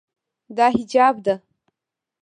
[0.57, 1.35] دا حجاب ده.